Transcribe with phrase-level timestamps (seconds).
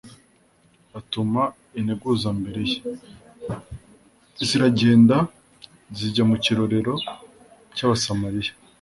[0.99, 1.43] "Atuma
[1.79, 2.77] integuza imbere ye"
[4.47, 5.17] «ziragenda
[5.97, 6.93] zijya mu kirorero
[7.75, 8.53] cy'abasamaliya»